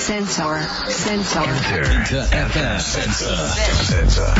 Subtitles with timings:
[0.00, 0.60] Sensor.
[0.88, 1.40] Sensor.
[1.40, 4.32] InterFM Sensor.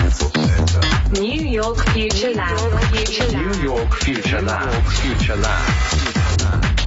[1.21, 2.59] New York Future Lab.
[2.95, 3.57] Future Lab.
[3.57, 4.85] New York Future Lab.
[4.87, 6.80] Future Lab.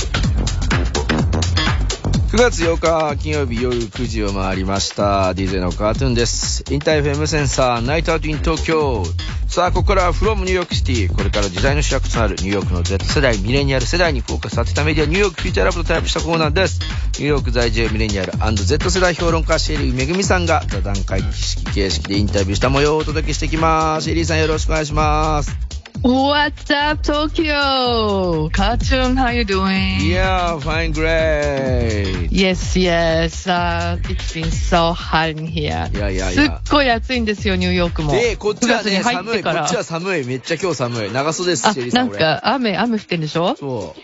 [2.33, 5.33] 9月8日金曜日夜9時を回りました。
[5.33, 6.63] DJ のカートゥーンです。
[6.73, 9.03] InterFM Sensor Night Out in 東京。
[9.47, 11.15] さあここからは from New York City。
[11.15, 16.79] これから時代の主役となるニューヨークの Z 世代ミレニアル世代にフォーカス当てたメディア New York Future Lab とタイアップしたコーナーです。
[16.79, 24.05] ニューヨーク在住ミレニアル &Z 世代評論家シェリーめぐみさんが座談会式形式でインタビューした模様をお届けしていきます。
[24.05, 25.72] シェリーさんよろしくお願いします。
[26.03, 28.49] What's up, Tokyo?
[28.49, 30.01] Cartoon, how you doing?
[30.01, 33.47] Yeah fine great Yes, yes.
[33.47, 35.89] Uh, it's been so hot in here.
[35.95, 38.11] いやいやいすっやごい暑いんですよ、ニューヨークも。
[38.11, 39.27] で、こっちは9月にね、入っ寒い。
[39.29, 40.25] こてからっちは寒い。
[40.25, 41.11] めっちゃ今日寒い。
[41.13, 41.99] 長袖です、あシェリー、さ。
[41.99, 42.19] なんん俺。
[42.19, 43.55] か雨、雨降ってんでしょ？
[43.55, 43.95] そ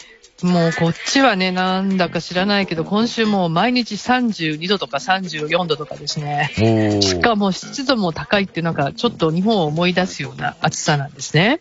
[0.41, 0.45] う。
[0.45, 6.49] もうこっちはね、なんだか知らないけど、今週もう毎日32度とか34度とかですね。
[6.97, 11.59] おしかも湿度も高いってなんかちょっと日本を思い出すような暑さなんですね。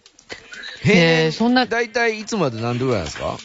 [0.85, 3.37] へえ、えーそんなだいたいいつまで何度ぐらいですか？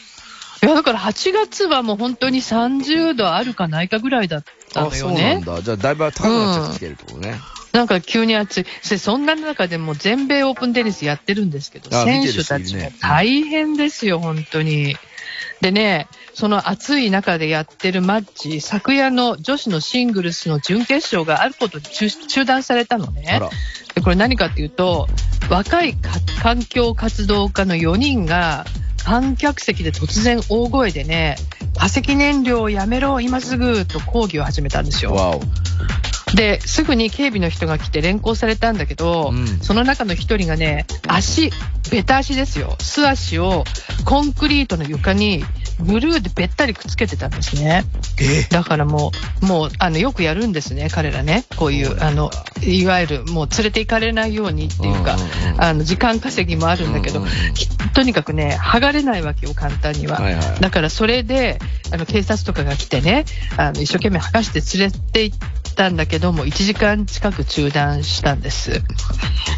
[0.61, 5.43] いや、だから8月はもう本当に30度あるかないかぐらいだったあ、のよそうなんね。
[5.45, 5.61] だ。
[5.61, 7.39] じゃあだいぶ高くなっちゃってきてるってことね。
[7.73, 8.65] なんか急に暑い。
[8.89, 14.95] でそんな中でも全米オープンテニスやってるんですけど、あ選手たちも大変ですよ、本当に。
[15.59, 23.39] でね、その暑い中でやってるマッチ、昨夜の女子のシングルスの準決勝があることで中中断されたのね
[24.03, 25.07] これ何かっていうと、
[25.53, 26.09] 若いか
[26.41, 28.65] 環境活動家の4人が
[29.03, 31.35] 観客席で突然大声でね、
[31.77, 35.39] 化石燃料をやめろ、今すぐと抗議を始めたんですよ。
[36.33, 41.51] で、すぐに警備の人が来て連行されたんだけど、うんその中の一人がね、足、
[41.91, 42.75] ベタ足ですよ。
[42.79, 43.63] 素足を
[44.05, 45.45] コンクリートの床に
[45.79, 47.83] ブルーでべったりくっつけてたんですね。
[48.19, 48.43] え？
[48.49, 51.45] だからもう、もう、あの、よくやるんですね、彼らね。
[51.57, 52.31] こういう、あの、
[52.65, 55.17] いわゆる、もう連れて行かれないようにっていうか、
[55.57, 57.23] あの、時間稼ぎもあるんだけど、
[57.93, 60.17] とにかくね、剥がれないわけよ、簡単には。
[60.17, 61.59] はいはいだからそれで、
[61.91, 63.25] あの、警察とかが来てね、
[63.57, 65.37] あの、一生懸命剥がして連れて行っ
[65.73, 68.81] たんだけども、1時間近く中断したんです。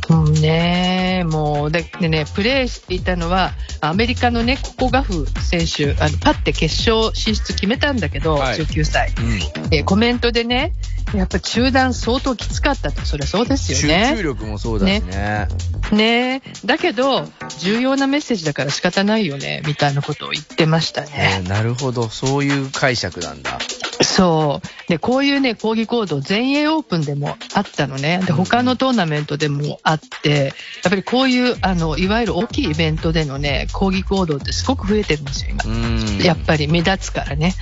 [0.09, 9.13] うんねもう、ででね、プレーしていたのは、アメリカのね、ココガフ選手、あの、パって決勝進出決めたんだけど、はい19歳。
[9.17, 9.33] うん。
[9.73, 10.73] えーコメントでね、
[11.13, 14.23] やっぱ中断相当きつかったと、そりゃそうですよ集ね中。
[14.23, 15.47] 力もそうだしね。
[15.91, 17.27] ねだけど、
[17.59, 21.41] 重要なメッセージだから仕方ないよね、みたいなことを言ってましたえね。
[21.45, 22.09] ーなるほど。
[22.09, 23.59] そういう解釈なんだ。
[24.01, 24.89] そう。
[24.89, 28.21] で、こういうね、抗議行動、全英オープンでもあったのね。
[28.25, 35.63] で、他のトーナメントでもあって、やっぱりこういう、あの、いわゆる大きいイベントでのね、抗議行動ってすごく増えてるんですよ、今。
[35.65, 36.17] うん。
[36.19, 37.55] やっぱり目立つからね。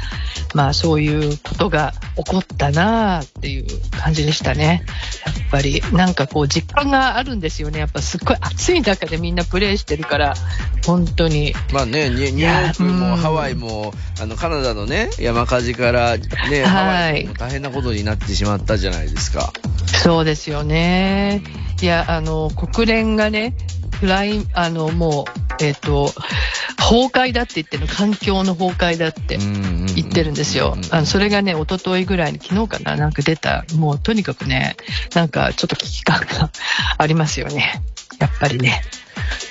[0.53, 4.85] まあそういうことが起こったなあっていう感じでしたね。
[5.25, 7.79] やっぱりなんかこう実感があるんですよね。
[7.79, 10.35] やっぱすっごい暑い中でみんなプレーしてるから、
[10.85, 11.53] 本当に。
[11.71, 19.53] まあね、ニューヨークもハワイも、あの、カナダのね、山火事からね、はいハワイも大変なことになってしまったじゃないですか。
[20.03, 21.41] そうですよね。
[21.81, 23.55] いや、あの、国連がね、
[23.99, 25.25] フライン、あの、も
[25.59, 26.11] う、えっ、と、
[26.77, 29.37] 崩壊だって言ってるの、環境の崩壊だって。
[29.95, 30.75] 言ってるんですよ。
[30.91, 34.75] あのそれがね、一昨日ぐらいに、昨日かな、なんか出た、もうとにかくね、
[35.15, 36.51] なんかちょっと危機感が
[36.97, 37.81] ありますよね。
[38.19, 38.81] やっぱりね、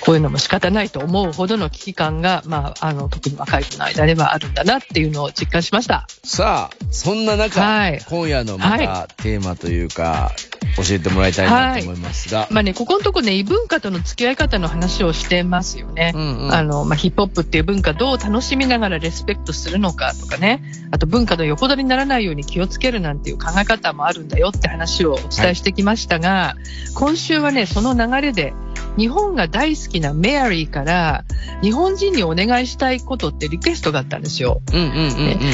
[0.05, 6.07] こういうのも仕方ないと思うほどの危機感が、まあ、あの、特に若い子の間ではあるんだなっていうのを実感しました。
[6.25, 8.01] さあ、そんな中、はい。
[8.09, 10.31] 今夜のまたはテーマというか、
[10.75, 16.11] 教えてもらいたいなと思いますが、まあね、ここのとこね、異文化との付き合い方の話をしてますよね。
[16.13, 16.53] うんうん。
[16.53, 26.55] あの、まあ、ヒップホップっていう文化どう楽しみながらレスペクトするのかとかね、あと文化の横取りにならないように気をつけるなんていう考え方もあるんだよって話をお伝えしてきましたが、
[26.95, 28.53] 今週はね、その流れで、
[28.97, 31.25] 日本が大好きなメアリーから、
[31.61, 34.61] 日本人にお願いしたいことってリクエストがあったんですよ。
[34.71, 34.93] うんうんうん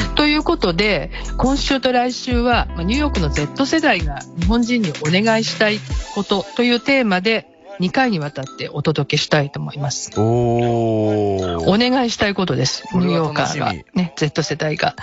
[0.10, 0.16] うん。
[0.16, 5.80] ということで、今週と来週は、まあニューヨークの Z 世代が日本人にお願いしたい
[6.16, 7.49] ことというテーマで、
[7.80, 10.12] 2回にわたってお届けしたいと思います。
[10.20, 11.70] おー。
[11.70, 12.84] お願いしたいことです。
[12.94, 13.74] ニューヨーカーが。
[13.94, 14.96] ね、Z 世代が。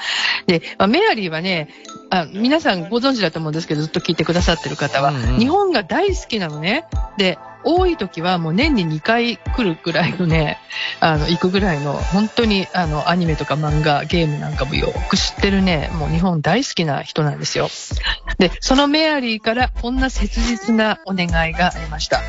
[0.46, 1.68] で、まあ、メアリーはね、
[2.10, 6.86] あ皆さんご存知だと思うんですけど、ずっと聞いてくださってる方は、うんうん日本が大好きなのね。
[7.18, 10.58] で、多い時はもう年に2回来るぐらいのね、
[11.00, 17.68] あの、行くぐらいの、本当にあの、アニメとか漫画、ゲームなんかもよく知ってるね、もう日本大好きな人なんですよ。
[18.38, 22.22] で、そのメアリーからこんな切実なお願いがありました。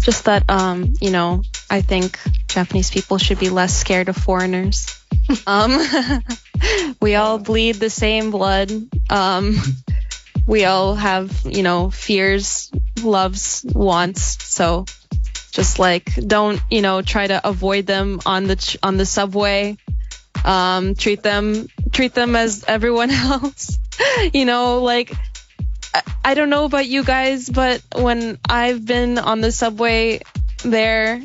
[0.00, 2.18] Just that um, you know, I think
[2.48, 4.96] Japanese people should be less scared of foreigners.
[5.46, 5.78] Um,
[7.00, 8.72] we all bleed the same blood.
[9.08, 9.56] Um,
[10.44, 12.68] we all have, you know, fears,
[13.04, 14.42] loves, wants.
[14.44, 14.86] So
[15.52, 19.78] just like don't, you know, try to avoid them on the ch- on the subway.
[20.44, 23.78] Um, treat them treat them as everyone else.
[24.32, 25.12] you know, like
[26.24, 30.20] I, don't know about you guys, but when I've been on the subway
[30.64, 31.22] there,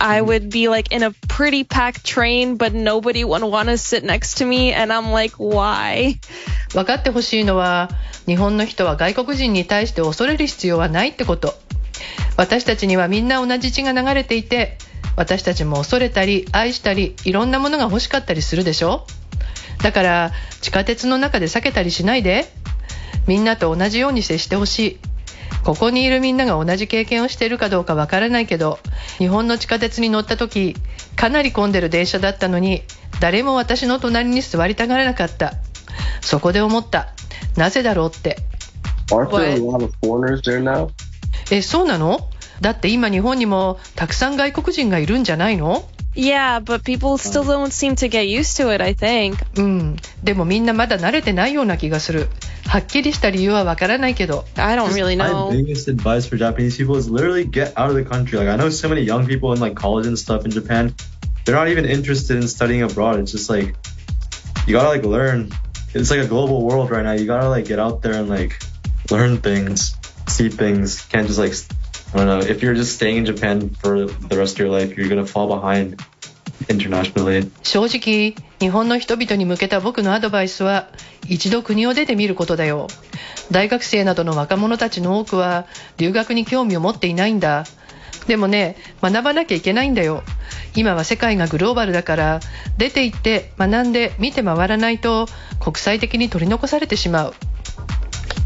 [0.00, 4.04] I would be like in a pretty packed train, but nobody would want to sit
[4.04, 6.18] next to me, and I'm like, why?
[6.74, 7.90] 分かってほしいのは
[8.26, 11.54] 日本の人は外国人に対して恐れる必要はないってこと
[12.36, 14.78] 私たちにはみんな同じ血が流れていて
[15.16, 19.06] 私たちも恐れたり愛したりいろんなものが欲しかったりするでしょ
[19.82, 22.46] だから地下鉄の中で避けたりしないで
[23.26, 24.98] みんなと同じように接してほしい。
[25.64, 28.80] ここにいるみんなが同じ経験をしているかどうかわからないけど
[29.18, 30.74] 日本の地下鉄に乗った時
[31.14, 32.82] かなり混んでる電車だったのに
[33.20, 35.54] 誰も私の隣に座りたがらなかった。
[36.20, 37.08] そこで思った。
[37.56, 38.38] なぜだろうって?
[41.50, 42.28] えそうなの？
[42.60, 45.84] だって今日本にもたくさん外国人がいるんじゃないの？
[46.15, 49.37] Yeah, but people still don't seem to get used to it, I think.
[49.55, 52.27] うんでもみんなまだ慣れてないような気がする
[52.67, 55.51] はっきりした理由はわからないけど I don't really My know.
[55.51, 58.37] biggest advice for Japanese people is literally get out of the country.
[58.37, 60.95] Like I know so many young people in like college and stuff in Japan,
[61.45, 63.19] they're not even interested in studying abroad.
[63.19, 63.75] It's just like
[64.65, 65.51] you gotta like learn.
[65.93, 67.13] It's like a global world right now.
[67.13, 68.59] You gotta like get out there and like
[69.11, 69.95] learn things,
[70.27, 71.01] see things.
[71.05, 71.53] Can't just like
[72.14, 72.40] I don't know.
[72.40, 75.48] If you're just staying in Japan for the rest of your life, you're gonna fall
[75.48, 75.96] behind
[76.68, 77.50] internationally.
[77.62, 80.88] 正直日本の人々に向けた僕のアドバイスは
[81.28, 82.86] 一度国を出てみることだよ
[83.50, 85.66] 大学生などの若者たちの多くは
[85.96, 87.64] 留学に興味を持っていないんだ
[88.26, 90.22] でもね学ばなきゃいけないんだよ
[90.76, 92.40] 今は世界がグローバルだから
[92.78, 95.26] 出て行って学んで見て回らないと
[95.60, 97.34] 国際的に取り残されてしまう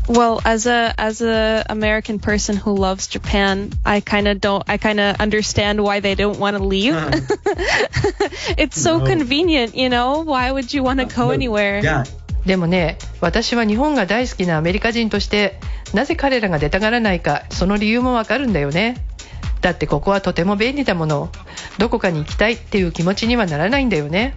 [0.08, 4.64] Well, as a as a American person who loves Japan, I kind of don't.
[4.68, 6.96] I kind of understand why they don't want to leave.
[8.58, 9.06] it's so No.
[9.06, 10.24] convenient, you know.
[10.26, 11.80] Why would you want to go anywhere?
[11.82, 12.04] Yeah,
[12.46, 15.60] でもね私は日本が大好きなアメリカ人として
[15.94, 18.98] なぜ彼らが出たがらないかその理由もわかるんだよね
[19.62, 21.30] だってここはとても便利だもの
[21.78, 24.36] どこかに行きたいっていう気持ちにはならないんだよね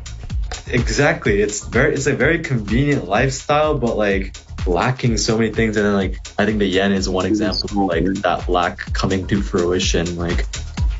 [0.66, 1.42] exactly.
[1.42, 4.32] It's very it's a very convenient lifestyle, but like
[4.66, 5.76] lacking so many things.
[5.76, 9.26] And then like I think the yen is one example of like that lack coming
[9.28, 10.16] to fruition.
[10.16, 10.46] Like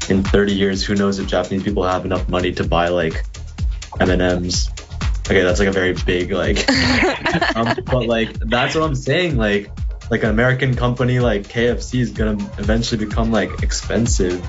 [0.09, 3.25] in 30 years, who knows if Japanese people have enough money to buy like
[4.01, 4.71] M and M's.
[5.27, 6.69] Okay, that's like a very big like,
[7.57, 9.39] um, but like that's what I'm saying.
[9.39, 9.71] Like
[10.11, 14.43] like an American company like KFC is gonna eventually become like expensive.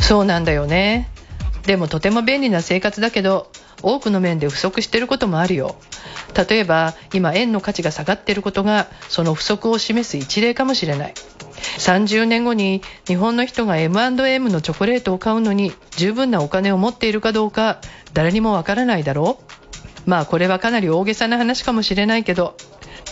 [0.00, 1.08] そうなんだよね
[1.65, 3.49] でもとても便利な生活だけど
[3.81, 5.75] 多くの面で不足していることもあるよ。
[6.49, 11.13] 例えば今円の価値が下がっていることがその不足を示す一例かもしれない。
[11.79, 17.79] 30年後に日本の人が M&M のチョコレートを買うのに十分なお金を持っているかどうか
[18.13, 19.39] 誰にもわからないだろ
[20.05, 20.09] う。
[20.09, 22.55] まあこれはかなり大げさな話かもしれないけど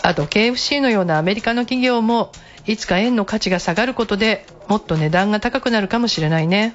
[0.02, 2.30] あと KFC のようなアメリカの企業も
[2.66, 6.74] いつか円の価値が下がることでもっと値段が高くなるかもしれないね。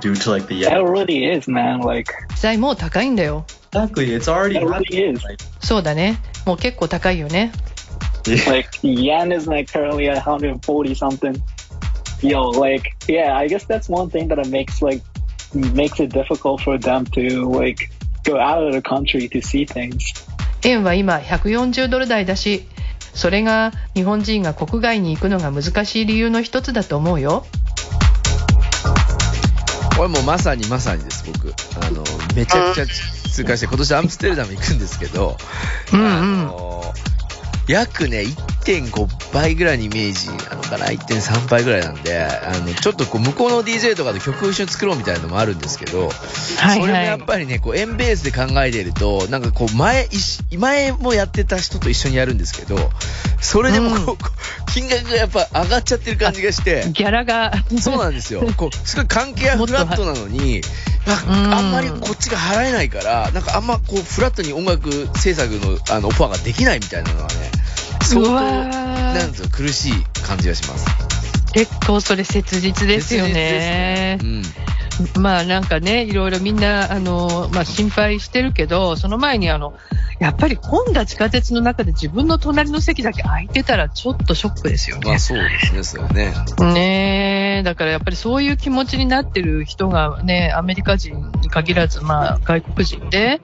[0.00, 0.80] Due to like the That yen.
[0.80, 1.80] already is, man.
[1.80, 5.20] Like, 実際もう高いんだよ Exactly, it's already really is.
[5.60, 7.52] そうだねもう結構高いよね
[8.48, 11.40] Like, yen is like currently at 140 something.
[12.22, 15.02] Yo, like, yeah, I guess that's one thing that it makes like
[15.74, 17.90] makes it difficult for them to like
[18.24, 19.98] go out of the country to see things.
[20.64, 22.68] 円は今140ドル台だし
[23.12, 27.44] それが日本人が国外に行くのが難しい理由の一つだと思うよ
[29.96, 31.54] これもうまさにまさにです、僕。
[31.84, 32.02] あの、
[32.34, 32.86] めちゃくちゃ
[33.30, 35.36] 通過して、今年アムステルダム行くんですけど、
[35.92, 36.94] うんうんあの、
[37.68, 38.24] 約ね、
[38.64, 50.08] 1.5倍ぐらいのイメージなのかな、1.3倍ぐらいなんで、あの、ちょっとこう、向こうの DJ とかと曲を一緒に作ろうみたいなのもあるんですけど、はいそれもやっはいぱりね、こう、円ベースで考えていると、なんかこう、前、
[50.56, 52.76] 前もやってた人と一緒にやるんですけど、
[53.40, 54.18] それでもこう、うん
[54.72, 57.52] 金額がやっぱ上がっちゃってる感じがして、 ギャラが。
[57.78, 58.40] そうなんですよ。
[58.56, 60.62] こう、すごい関係はフラットなのに、
[61.06, 67.51] あんまりこっちが払えないから、なんかあんまこう、フラットに音楽制作のあのオファーができないみたいなのはね、
[68.12, 69.92] 相当、うわなんーですよ、苦しい
[70.22, 70.86] 感じがします。
[71.52, 74.71] 結構それ切実ですよ切実ねですね
[75.18, 79.74] まあなんかね、いろいろみんな、あの、まあ心配してるけど、その前にあの、
[80.18, 85.10] やっぱり混んだ地下鉄の中で自分の隣の席だけ空いてたらちょっとショックですよね。
[85.10, 86.32] まあそうですね、それはね。
[86.72, 93.40] ねえ、だからやっぱりそういう気持ちになってる人がね、アメリカ人に限らず、まあ外国人で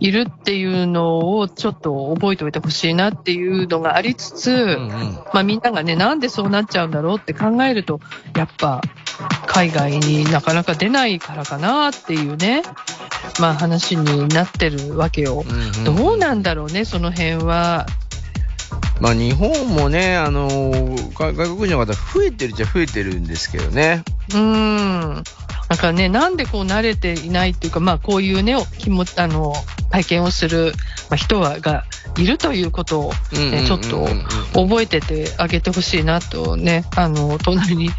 [0.00, 4.88] いるっていうのをちょっと覚えておいてほしいなっていうのがありつつ、うんうん。
[5.32, 8.00] まあみんながね、なんでそうなっちゃうんだろうって考えると、
[8.36, 8.82] やっぱ
[9.58, 12.62] 海外になかなか出ないからかなっていうね、
[13.40, 15.44] まあ話になってるわけよ。
[15.44, 17.84] うんうんどうなんだろうね、その辺は。
[19.00, 20.48] まあ日本もね、あの
[21.12, 24.04] 外国人の方増えてるっちゃ増えてるんですけどね。
[24.30, 25.24] うーん。
[25.68, 29.54] だからね、なんでこう慣れていないっていうか、まあこういうね、気もあの、
[29.90, 30.72] 体験をする、
[31.10, 31.84] まあ、人はが
[32.16, 34.06] いるということを、ね、ちょっと
[34.52, 37.90] 覚えててあげてほしいなとね、あの、隣に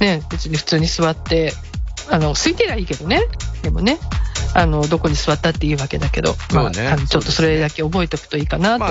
[0.00, 1.52] ね、別に普通に座って、
[2.10, 3.22] あの、空いてりゃいいけどね。
[3.62, 3.98] でもね、
[4.54, 8.84] あの、どこに座ったっていいわけだけど、まあ、ねあのちょっとそれだけ覚えておくといいかなと。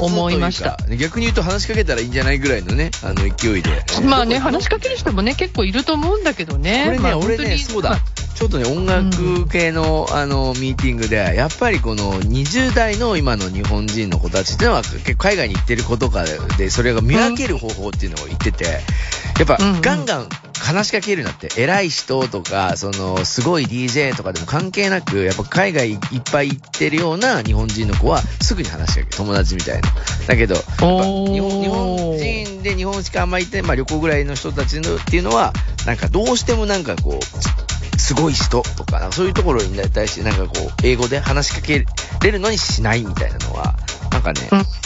[0.00, 3.84] 思いました逆に言うと話しかけたらいいんじゃないぐらいのね、あの勢いで。
[4.06, 6.84] まあね、話しかける人もね、結構いると思うんだけどね。
[6.86, 8.00] これね、まあ俺ね、本当にそうだまあ。
[8.34, 16.24] ちょっとね、音楽系の、あの、ミーティングで、やっぱりこの20代の今の日本人の子たちっていうのは、結構海外に行ってる子とか
[16.58, 20.28] で、それが見分ける方法っていうのを言ってて、やっぱうんうん、ガンガン
[20.64, 25.98] 話しかけるなって、偉い人とか、その、すごい DJ とかでも関係なく、やっぱ海外いっ
[26.32, 29.16] ぱい行ってるような日本人の子は、すぐに話しかける。
[29.16, 29.88] 友達みたいな。
[30.26, 35.52] だけど、やっぱ日本日本人で日本しかあんまりいて、まあ旅行ぐらいの人たちのっていうのは、
[35.86, 41.84] なんかどうしてもなんかこう、すごい人とか、そういうところに対してなんかこう、英語で話しかけ
[42.22, 43.76] れるのにしないみたいなのは、
[44.24, 44.40] かね、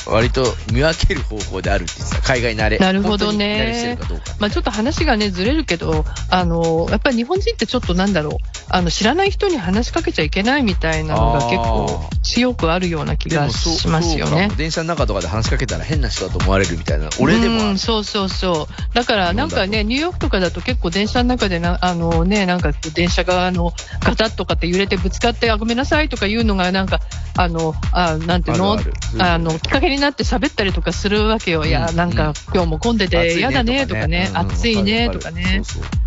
[0.06, 2.22] 割と見分ける方法であるって言ってた。
[2.22, 2.78] 海外慣れ。
[2.78, 3.98] なるほどね。
[4.38, 8.34] まあちょっと話がね、ずれるけど、あの、やっぱり日本人ってちょっとなんだろう、
[8.68, 14.50] あの、知らない人に話しかけちゃいけないみたいなのが結構強くあるような気がしますよね。
[14.56, 17.08] 電車の中とかで話しかけたら変な人だと思われるみたいな。
[17.18, 18.94] 俺でもうん、そうそうそう。
[18.94, 27.00] だから、なんかね、ニューヨークとかだと結構電車の中でな、あのね、なんか電車が、あの、ガタッとかって揺れてぶつかって、あ、ごめんなさいとかいうのが、なんか、
[27.36, 28.72] あの、あ、なんていうの？
[28.72, 28.92] ある
[29.28, 31.64] あの、きっかけになって喋ったりとかするわけよ。
[31.64, 35.62] いや、うんなんか、今日も混んでて嫌だねとかね、うん暑いねとかね。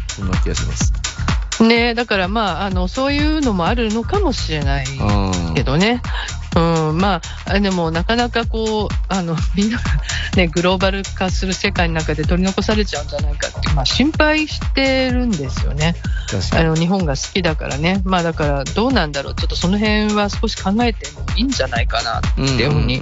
[0.07, 0.93] そんな気がします。
[1.59, 6.01] ねだからまあ、あの、そういうのもあるのかもしれないうんけどね。
[6.55, 9.83] うん、まあ、でもなかなかこう、あの、 みんなが
[10.35, 15.95] ね、グローバル化する世界の中で取り残されちゃうんじゃないかって、まあ心配してるんですよね。
[16.53, 18.01] あの、日本が好きだからね。
[18.03, 19.35] まあだからどうなんだろう。
[19.35, 23.01] ちょっとその辺は少し考えてもいいんじゃないかなっていうふうに。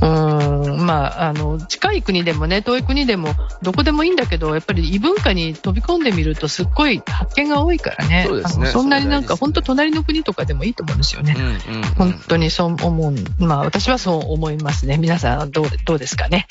[0.00, 8.24] うん、まあ、あの、近い国でもね、遠い国でも、どこでもいいんだけど、やっぱり異文化に飛び込んでみると、すっごい発見が多いからね。
[8.26, 11.34] そうですねそんなになんか、本当隣の国とかでもいいと思うんですよね。
[11.36, 13.14] うんうんうん本当にそう思う。
[13.38, 14.98] まあ、私はそう思いますね。
[14.98, 16.46] 皆さん、どう、どうですかね。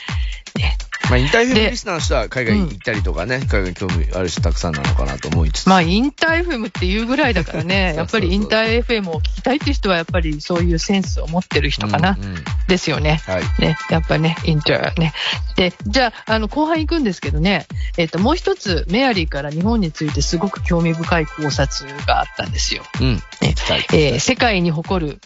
[0.55, 0.77] ね
[1.09, 5.69] まあ、インターフェムリスナーの人は海外行ったりとかね、海外に興味ある人たくさんなのかなと思いつつ。
[5.69, 12.17] まあ、インター FM っていうぐらいだからね、やっぱりインター FM を聞きたいっていう人は、やっぱりそういうセンスを持ってる人かな。
[12.19, 12.35] うんうん
[12.67, 13.21] ですよね。
[13.25, 13.43] はい。
[13.61, 15.13] ね、やっぱね、インターね。
[15.55, 17.65] で、じゃあ、あの、後半行くんですけどね、
[17.97, 22.83] えっ、と、もう一つ、メアリーから日本についてすごく興味深い考察があったんですよ。
[23.01, 23.15] うん。
[23.41, 25.19] ねはいえー世界に誇る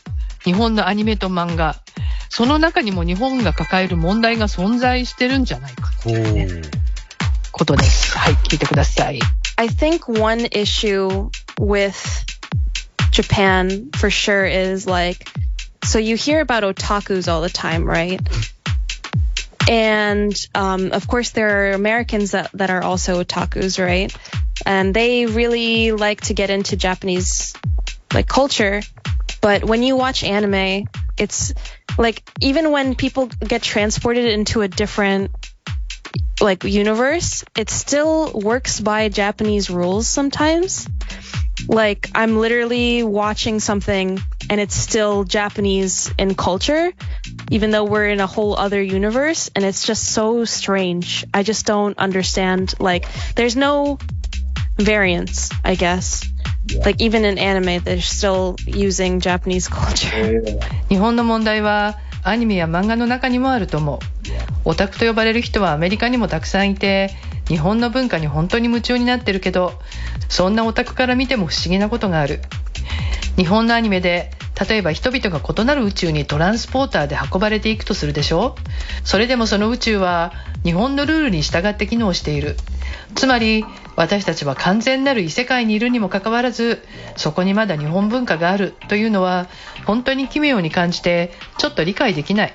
[0.45, 1.77] 日本のアニメと漫画、
[2.29, 6.63] その中にも日本が抱える問題が存在してるんじゃないかというね
[7.53, 8.17] ことです。
[8.17, 9.21] はい、聞いてください。
[9.57, 11.95] I think one issue with
[13.11, 15.27] Japan for sure is like,
[15.85, 18.21] so you hear about otakus all the time, right?
[19.69, 24.15] And um, of course, there are Americans that, that are also otakus, right?
[24.65, 27.55] And they really like to get into Japanese
[28.13, 28.83] like culture.
[29.42, 31.54] but when you watch anime, it's
[31.98, 35.32] like even when people get transported into a different
[36.40, 40.88] like universe, it still works by Japanese rules sometimes.
[41.68, 44.20] Like I'm literally watching something
[44.50, 46.92] and it's still Japanese in culture,
[47.52, 51.26] even though we're in a whole other universe and it's just so strange.
[51.34, 52.74] I just don't understand.
[52.80, 53.06] Like
[53.36, 54.00] there's no
[54.78, 56.26] variance, I guess.
[56.80, 60.60] Like even in anime, they're still using Japanese culture.
[60.90, 64.00] 日本の問題はアニメや漫画の中にもあると思う。
[64.64, 67.10] オタクと呼ばれる人はアメリカにもたくさんいて、
[67.48, 69.74] 日本の文化に本当に夢中になってるけど、
[70.30, 72.40] そんなオタクから見ても不思議なことがある。
[73.36, 74.32] 日本のアニメで、
[74.70, 78.56] 例えば人々が異なる宇宙にトランスポーターで運ばれていくとするでしょ
[79.04, 82.58] それでもその宇宙は日本のルールに従って機能している。
[83.16, 86.82] つまり私たちは完全なる異世界にいるにもかかわらず
[87.18, 89.48] そこにまだ日本文化があるというのは
[89.86, 92.54] 本当に奇妙に感じてちょっと理解できない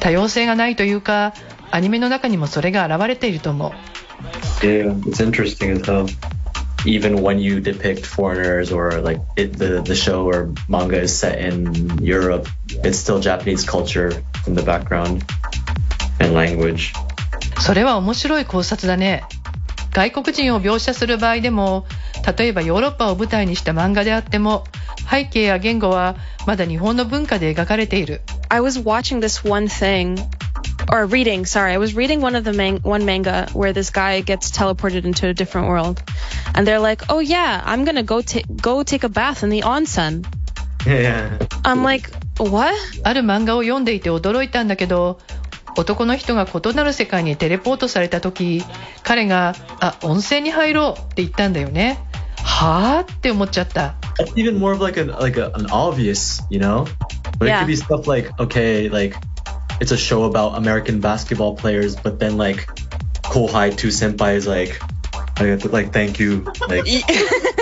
[0.00, 1.34] 多様性がないというか
[1.70, 3.72] アニメの中にもそれが現れていると思う
[4.60, 6.06] Yeah, it's interesting as hell.
[6.84, 11.38] Even when you depict foreigners or like it, the the show or manga is set
[11.38, 12.48] in Europe,
[12.82, 14.10] it's still Japanese culture
[14.48, 15.24] in the background
[16.18, 16.92] and language.
[17.60, 19.24] それは面白い考察だね
[19.92, 21.86] 外国人を描写する場合でも
[22.36, 24.64] 例えばヨーロッパを舞台にした漫画であっても
[25.10, 26.16] 背景や言語は
[26.46, 30.16] まだ日本の文化で描かれている I was watching this one thing,
[30.90, 31.44] or reading.
[31.44, 35.04] Sorry, I was reading one of the man- one manga where this guy gets teleported
[35.04, 36.00] into a different world,
[36.54, 39.62] and they're like, "Oh yeah, I'm gonna go take go take a bath in the
[39.62, 40.22] onsen."
[40.86, 41.38] Yeah.
[41.62, 45.18] I'm like, "What?" ある漫画を読んでいて驚いたんだけど
[45.78, 48.64] 男の人が異なる世界にテレポートされた時
[49.04, 51.98] 彼が「あ温泉に入ろう」って言ったんだよね
[52.42, 56.84] はあって思っちゃった That's even more of like an like a, an obvious, you know?
[57.38, 57.60] But it Yeah.
[57.60, 59.16] could be stuff like okay, like
[59.80, 62.66] it's a show about American basketball players, but then like
[63.22, 64.80] Kohai to senpai is like
[65.40, 66.44] like, like thank you.
[66.68, 66.84] Like,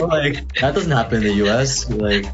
[0.00, 1.90] like that doesn't happen in the US.
[1.94, 2.26] Like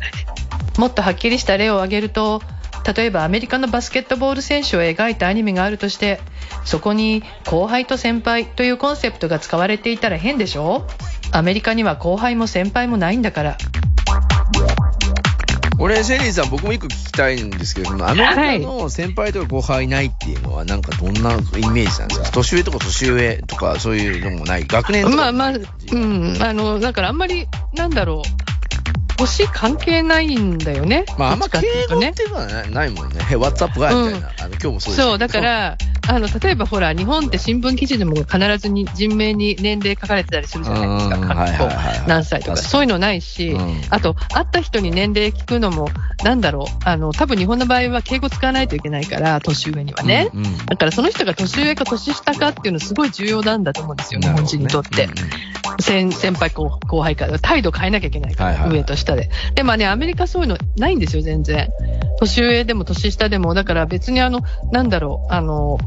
[0.79, 2.43] もっとはっきりした例を挙げると
[2.85, 6.21] 例えばアメリカのバスケットボール選手を描いたアニメがあるとして
[6.65, 10.87] そこに後輩と先輩というコンセプトが使われていたら変でしょ？
[11.31, 13.57] アメリカには後輩も先輩もないんだから。
[15.79, 21.37] これ、シェリーさん、僕も一個聞きたいんですけど、アメリカの先輩とか後輩いないっていうのは、なんかどんなイ
[21.71, 22.31] メージなんですか？
[22.31, 24.65] 年上とか年上とかそういうのもない？
[24.65, 25.17] 学年とか。
[25.17, 25.53] まあまあ、
[25.93, 28.29] うん、あの、だからあんまり、なんだろう、
[29.17, 31.05] 年関係ないんだよね。
[31.19, 33.21] まあ、あんま敬語っていうのはないもんね。
[33.21, 34.07] Hey, what's up, guy?
[34.07, 34.29] みたいな。
[34.41, 35.77] あの、今日もそうですそう、だか、ら、
[36.09, 41.17] あの、例えばほら、日本って新聞記事でも必ずに人名に年齢書かれてたりするじゃないですか。
[41.17, 42.57] うん過去はいはい何歳とか。
[42.57, 45.89] そういうのないし、うんあと、会った人に年齢聞くのも、
[46.25, 50.31] なんだろう、あの、多分日本の場合は敬語使わないといけないから、年上にはね。
[50.33, 55.07] うんうんだからその人が年上か年下かっていうのすごい重要なんだと思うんですよ、日本人にとって。
[55.07, 59.31] なるほどね先先輩後後輩から態度変えなきゃいけないから、はいはいはい上と下で。
[59.55, 61.69] でもね、アメリカそういうのないんですよ、全然。
[62.19, 64.41] 年上でも年下でも、だから別にあの、
[64.71, 65.79] なんだろう、あの、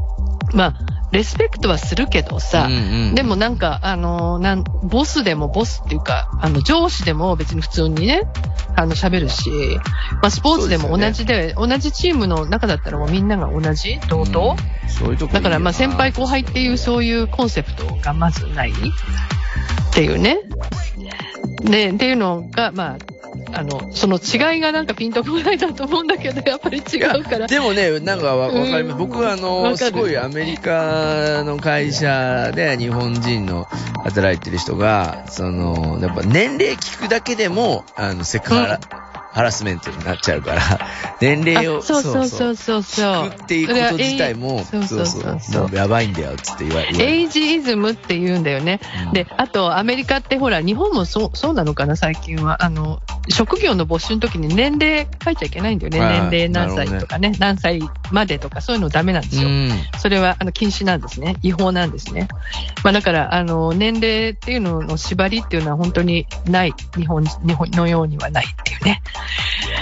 [0.56, 0.74] まあ、
[1.12, 2.76] レスペクトはするけどさ、うんう
[3.12, 3.14] ん。
[3.14, 8.22] でもなんか、あの、なん、ボスでもボスっていうか、あの、上司でも別に普通にね、
[8.74, 9.50] あの、喋るし、
[10.22, 14.90] まあ、スポーツでも同じで、同じチームの中だったらもうみんなが同じ同等、うん。
[14.90, 18.74] そういうとこだからまあ先輩後輩っていうそういうコンセプトがまずないっ
[19.92, 20.38] ていうね。
[21.60, 22.96] で、っていうのが、まあ、
[23.58, 27.46] あの、その違いがなんかピンとこないなと思うんだけど、 やっぱり違うから。
[27.46, 28.92] でもね、なんかわわかります。
[28.92, 29.36] うん僕はあわ
[29.70, 33.66] の、すごいアメリカの会社で日本人の
[34.04, 38.80] 働いてる人が、その、やっぱ年齢聞くだけでも、あの、セクハラ、
[39.36, 40.62] ハラスメントになっちゃうから、
[41.20, 43.26] 年齢を、あそうそうそうそうそう。
[43.26, 47.02] っていうこと自体も、そうそうそうやばいんだよ、つって言われる。
[47.02, 48.80] エイジイズムって言うんだよね。
[49.08, 52.64] うんで、あとアメリカってほら、日本もそう、そうなのかな、最近は。
[52.64, 56.00] あの、職業の募集の時に年齢書いちゃいけないんだよね。
[56.00, 59.48] はい年齢何歳とかね何歳までとか、そういうのダメなんですよ。
[59.48, 61.36] うんそれはあの禁止なんですね。
[61.42, 62.28] 違法なんですね。
[62.82, 66.74] まあだから、あの、年齢っていうのの縛りっていうのは本当にない。
[66.96, 69.02] 日本、日本のようにはないっていうね。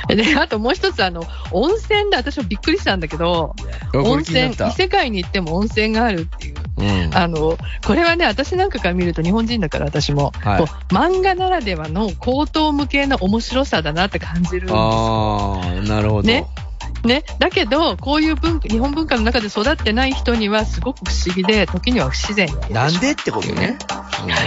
[0.08, 3.54] で、あともう一つ、あの、温泉で私はびっくりしたんだけど、
[3.94, 6.54] 温泉、異世界に行っても温泉があるっていう。
[6.76, 7.10] うん。
[7.16, 14.78] あの、これはね、私なんかから見ると日本人だから私も、はいこう漫画ならではの高等無形な面白さだなって感じるんですよ。
[14.78, 16.28] ああ、なるほど。
[16.28, 16.46] ね
[17.06, 17.24] ね。
[17.38, 23.78] だけど、こういう文化、日本文化の中で育ってない人にはすごく不思議で、時には不自然なんでってことね。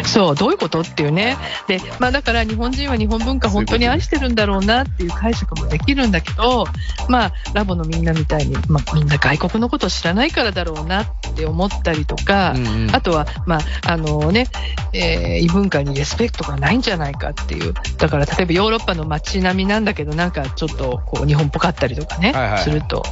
[0.06, 1.38] そう、どういうことっていうね。
[1.68, 6.66] で、まあだから日本人は日本文化本当に愛してるんだろうなっていう解釈もできるんだけど、
[7.10, 14.48] まあラボのみんなみたいに、まあみんな外国のことを知らないからだろうなって思ったりとか、うんうんあとは、まああのね、
[14.94, 17.74] えー異文化にレスペクトがないんじゃないかっていう。
[17.98, 23.04] だから例えばヨーロッパの街並みなんだけど、なんかちょっとこう日本っぽかったりとかね、はいはいすると、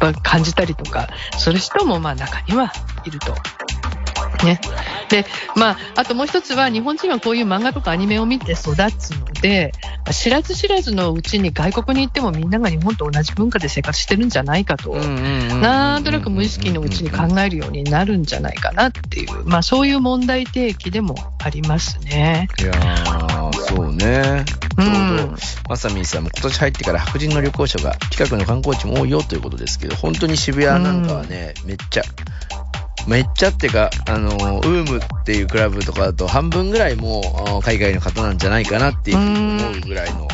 [0.00, 2.72] やっぱ感じたりとか、する人もまあ中には
[3.04, 3.34] いると。
[4.44, 4.60] ね。
[5.08, 9.72] で、まあ、あともう一つは、日本人はこういう漫画とかアニメを見て育つので、
[10.04, 22.48] まあ知らず知らずのうちに外国に行ってもみんなが日本と同じ文化で生活してるんじゃないかと、なんとなく無意識のうちに考えるようになるんじゃないかなっていう、まあそういう問題提起でもありますね。
[22.60, 22.72] いや
[24.06, 24.44] ね。
[24.78, 25.36] うちょうどん。
[25.68, 32.02] まさみんさんも今年入ってから白人の旅行者が近くの観光地も多いよということですけど、本当に渋谷なんかはね、めっちゃ
[33.06, 40.26] めっちゃってか、あの、ウームっていうクラブとかだと半分ぐらいもうあ海外の方なんじゃないかなっていうふうに思うぐらいの、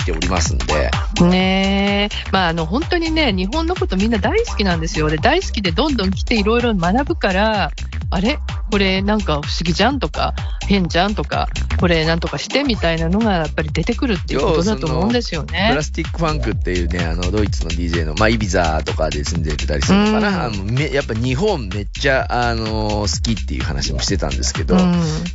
[0.00, 0.90] っておりますんで。
[1.22, 2.30] ねえ。
[2.32, 5.08] まあ、あの、本当にね、日本のことみんな大好きなんですよ。
[5.10, 7.70] で、大好きでどんどん来ていろいろ学ぶから、
[8.12, 8.38] あれ？
[8.70, 10.34] これなんか不思議じゃんとか、
[10.66, 15.82] 変じゃんとか、これなんとかしてみたいなのがやっぱり出てくるっていうことだと思うんですよプねラ。
[15.82, 20.28] スティックファンクっていうね、あの、ドイツの DJ の、まあ、イビザとかで住んでたりするのかな。
[20.48, 24.80] うんあのめやっぱ日本めっちゃ、あの好きっていう話もしてたんですけど、うん。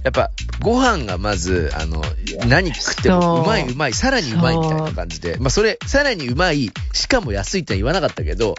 [0.03, 2.01] やっぱ、ご飯がまず、あの、
[2.47, 8.55] 何食ってもうまいうまい、さらにうまいみたいな感じで、まあそれ、さらにうまい、しかも安いっては言わなかったけど、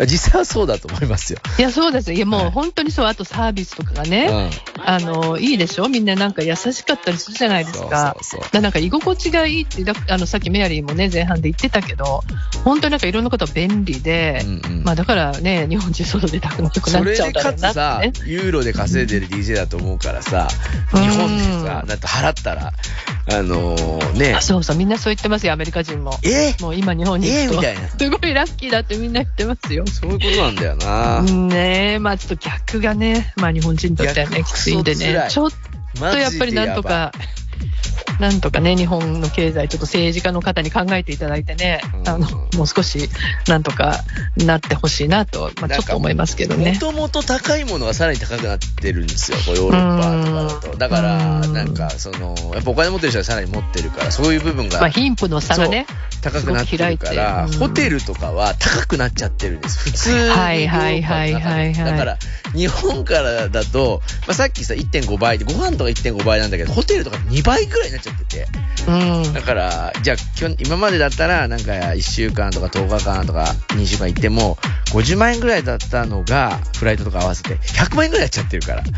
[0.00, 1.38] 実際はそうだと思いますよ。
[1.58, 2.12] いや、そうです。
[2.12, 3.06] いや、もはいう本当にそう。
[3.06, 4.75] あとサービスとかがね、うん。
[4.84, 5.88] あの、いいでしょ？
[5.88, 8.16] みんななんか優しかったりするじゃないですそうか。
[8.20, 8.50] そうそう。
[8.52, 12.22] だなんか居心地がいいってだあのさっきメアリーもね前半で言ってたけど
[12.64, 20.48] 本当になんかいろんなことが便利で、うんうんまあだからね日本人外出たくなっちゃうだろでかつさユーロで稼いでる DJ だと思うからさ、
[20.92, 22.72] うん日本でさ、だって払ったら、
[23.30, 26.12] あのーねあ、そうそうみんなそう言ってますよアメリカ人も。
[26.22, 26.54] え？
[26.60, 27.56] もう今日本に行くと、え？
[27.56, 27.88] みたいな。
[27.88, 29.86] すごいラッキーだってみんな言ってますよ。
[29.86, 31.22] そういうことなんだよな。
[31.22, 35.50] ねえまあちょっと逆がねまあ日本人にとってはね逆きついんでねちょっ
[36.00, 37.12] マとやっぱりなんとか。
[38.20, 43.10] なんとかね、日本の経済、ちょっと政治家の方に考えていただいてね、うんあの、もう少し、
[43.46, 44.04] なんとか
[44.36, 46.78] なってほしいなと、まあ、ちょっと思いますけどねも。
[46.78, 50.78] ともと高いものがさらに高くなってるんですよ、ヨーロッパとかだと。
[50.78, 55.86] だから、うんなんか、その、やっぱお金持ってる人はさらに持ってるから、そういう部分がまあ、貧富の差がね、
[56.22, 59.78] 高くなってるから、ホテルとかは高くなっちゃってるんです。
[59.78, 60.30] 普通に。
[60.30, 62.18] はいはいはいはいはいだから、
[62.54, 68.46] 日本からだと、まあ、さっきさ、1.5倍で、ご飯とか1.5倍なんだけど、ホテルとか2倍ぐらいになっちゃってて。
[68.88, 69.32] うん。
[69.32, 70.16] だから、じゃあ、
[70.58, 74.58] 今までだったら、なんか、1週間とか10日間とか2週間行っても、
[74.92, 78.82] 50万円ぐらいだったのが、フライトとか合わせて、100万円ぐらいやっちゃってるから。
[78.82, 78.88] も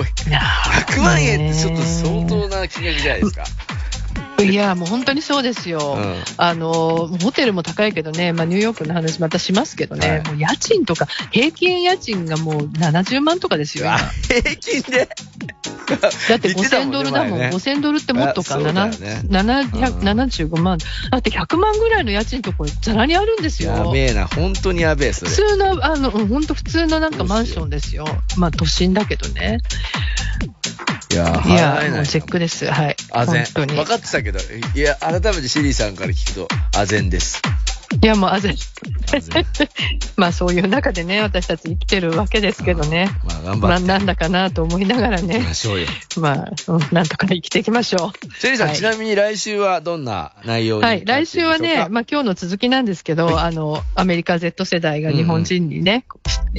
[0.00, 3.44] う、100万円ってちょっと相当な金額じゃないですか。
[4.42, 5.96] いや、もう本当にそうですよ。
[5.98, 13.98] うんあの、ホテルも高いけどね、まあニューヨークの話またしますけどね、はいもう家賃とか、平均家賃がもう70万とかですよ、今。
[14.28, 15.08] 平均で？
[15.88, 17.50] だって5000ドルだもん、ね。
[17.52, 20.78] 5000ドルってもっとか、あそうだよ7ね700 75万。
[21.10, 23.72] だって100万ぐらいの家賃とこざらにあるんですよ。
[23.72, 25.36] やべえな、本当にやべえ、それ普。
[25.36, 28.06] 通の、あの、うん本当普通のなんかマンションですよ。
[28.36, 29.58] まあ都心だけどね。
[31.10, 32.66] いや、い払や、えないもうチェックです。
[32.70, 32.96] はい。
[33.10, 33.44] あぜん。
[33.44, 33.76] 本当に。
[33.76, 34.38] 分かってたけど、
[34.74, 37.40] いや、改めてシェリーさんから聞くと、あぜんです。
[38.02, 38.54] いや、もうあぜ
[40.16, 43.08] まあそういう中でね、私たち生きてるわけですけどね。
[43.24, 45.54] まあ、頑まあ張ってなんだかなと思いながらいきねま。
[45.54, 45.86] しょうよ。
[46.18, 48.46] まあ、うんなんとか生きていきましょう。
[48.46, 56.04] リーさん、はいちなみに来週はどんな内容にはい、来週はね、まあ今日の続きなんですけど、あの、アメリカ Z 世代が日本人にね、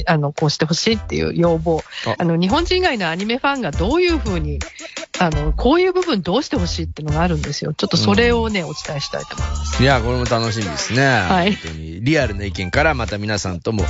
[0.06, 4.58] あの、こうしてほしいっていう要望あ、あの、日本人以外のアニメファンがどういうふうに、
[5.18, 7.74] あの、こういう部分どうしてほしいっていうのがあるんですよ。
[7.74, 9.82] ちょっとそれをね、お伝えしたいと思います。
[9.82, 11.19] いや、これも楽しみですね。
[11.28, 12.04] はい本当に。
[12.04, 13.84] リアルな意見からまた皆さんとも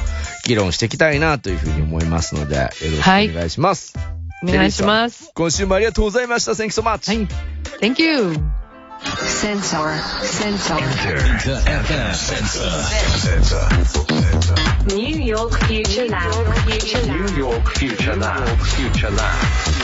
[0.45, 3.95] 議論していきたいなというふうに思いますので、よろしくお願いします。
[4.43, 5.33] お願いします。
[5.35, 6.53] 今週もありがとうございました。
[6.53, 7.09] Thank you so much.
[7.09, 7.29] はい。
[7.81, 8.61] Thank you!
[9.01, 9.97] Sensor.
[10.23, 10.77] Sensor.
[10.77, 11.17] Inter
[11.65, 12.69] FM Sensor.
[14.95, 16.33] New York Future Lab.
[16.67, 17.31] Future Lab.
[17.31, 18.47] New York Future Lab.
[18.59, 19.80] Future Lab.